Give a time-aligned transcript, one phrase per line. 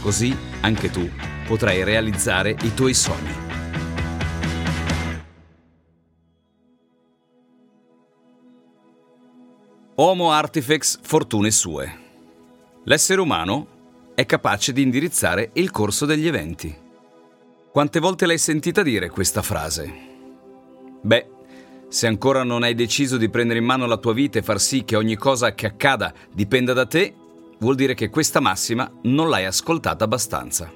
[0.00, 1.08] Così anche tu
[1.46, 3.46] potrai realizzare i tuoi sogni.
[9.96, 11.98] Homo Artifex Fortune Sue.
[12.84, 16.74] L'essere umano è capace di indirizzare il corso degli eventi.
[17.72, 19.92] Quante volte l'hai sentita dire questa frase?
[21.02, 21.30] Beh,
[21.88, 24.84] se ancora non hai deciso di prendere in mano la tua vita e far sì
[24.84, 27.14] che ogni cosa che accada dipenda da te,
[27.58, 30.72] vuol dire che questa massima non l'hai ascoltata abbastanza.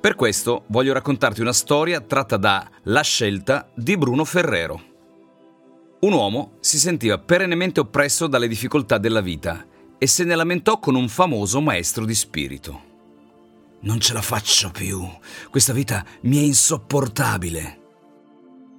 [0.00, 4.88] Per questo voglio raccontarti una storia tratta da La scelta di Bruno Ferrero.
[6.00, 9.66] Un uomo si sentiva perennemente oppresso dalle difficoltà della vita
[9.98, 12.88] e se ne lamentò con un famoso maestro di spirito.
[13.80, 15.06] Non ce la faccio più,
[15.50, 17.78] questa vita mi è insopportabile.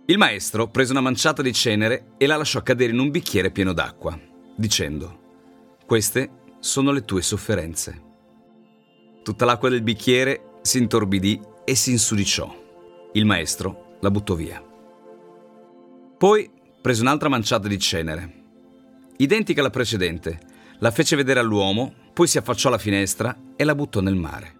[0.08, 3.74] Il maestro prese una manciata di cenere e la lasciò cadere in un bicchiere pieno
[3.74, 4.20] d'acqua,
[4.56, 5.20] dicendo,
[5.86, 8.02] queste sono le tue sofferenze.
[9.23, 12.56] Tutta l'acqua del bicchiere si intorbidì e si insudiciò.
[13.14, 14.64] Il maestro la buttò via.
[16.18, 18.44] Poi prese un'altra manciata di cenere,
[19.18, 20.40] identica alla precedente,
[20.80, 24.59] la fece vedere all'uomo, poi si affacciò alla finestra e la buttò nel mare.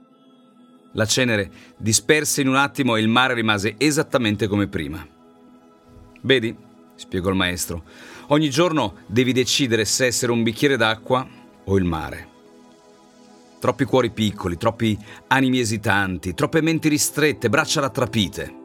[0.94, 5.08] La cenere disperse in un attimo e il mare rimase esattamente come prima.
[6.22, 6.56] Vedi,
[6.96, 7.84] spiegò il maestro,
[8.28, 12.30] ogni giorno devi decidere se essere un bicchiere d'acqua o il mare.
[13.60, 18.56] Troppi cuori piccoli, troppi animi esitanti, troppe menti ristrette, braccia rattrapite.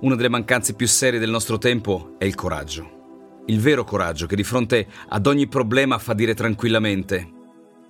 [0.00, 3.42] Una delle mancanze più serie del nostro tempo è il coraggio.
[3.46, 7.38] Il vero coraggio che di fronte ad ogni problema fa dire tranquillamente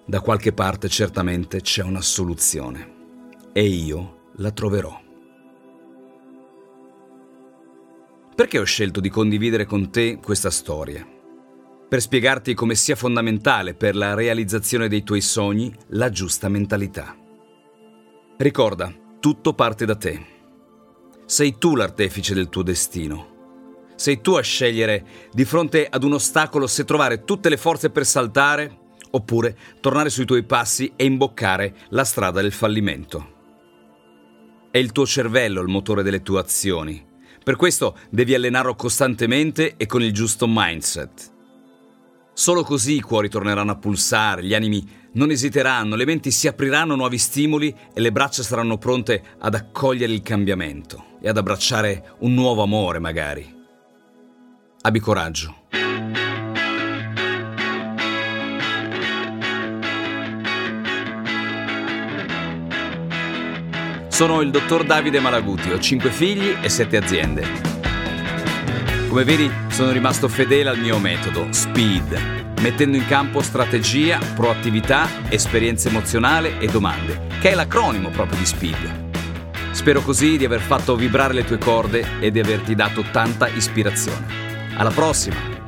[0.07, 2.99] da qualche parte certamente c'è una soluzione
[3.53, 5.01] e io la troverò.
[8.35, 11.07] Perché ho scelto di condividere con te questa storia?
[11.91, 17.17] Per spiegarti come sia fondamentale per la realizzazione dei tuoi sogni la giusta mentalità.
[18.37, 20.25] Ricorda, tutto parte da te.
[21.27, 23.89] Sei tu l'artefice del tuo destino.
[23.97, 28.07] Sei tu a scegliere di fronte ad un ostacolo se trovare tutte le forze per
[28.07, 28.79] saltare
[29.11, 33.39] oppure tornare sui tuoi passi e imboccare la strada del fallimento.
[34.71, 37.05] È il tuo cervello il motore delle tue azioni.
[37.43, 41.39] Per questo devi allenarlo costantemente e con il giusto mindset.
[42.41, 46.95] Solo così i cuori torneranno a pulsare, gli animi non esiteranno, le menti si apriranno
[46.95, 52.15] a nuovi stimoli e le braccia saranno pronte ad accogliere il cambiamento e ad abbracciare
[52.21, 53.55] un nuovo amore magari.
[54.81, 55.55] Abbi coraggio.
[64.09, 67.90] Sono il dottor Davide Malaguti, ho cinque figli e sette aziende.
[69.11, 75.89] Come vedi, sono rimasto fedele al mio metodo, SPEED, mettendo in campo strategia, proattività, esperienza
[75.89, 79.73] emozionale e domande, che è l'acronimo proprio di SPEED.
[79.73, 84.27] Spero così di aver fatto vibrare le tue corde e di averti dato tanta ispirazione.
[84.77, 85.60] Alla prossima!